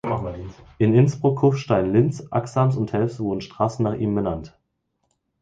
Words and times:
In 0.79 0.95
Innsbruck, 0.95 1.37
Kufstein, 1.37 1.93
Lienz, 1.93 2.25
Axams 2.31 2.75
und 2.75 2.87
Telfs 2.89 3.19
wurden 3.19 3.41
Straßen 3.41 3.83
nach 3.85 3.93
ihm 3.93 4.15
benannt. 4.15 4.57